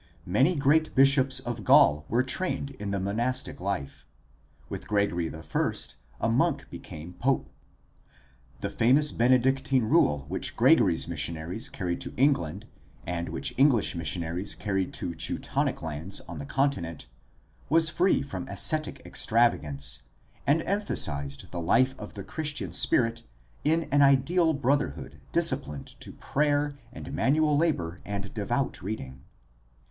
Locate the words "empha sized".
20.63-21.51